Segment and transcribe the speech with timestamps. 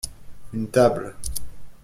[0.51, 1.13] Une table.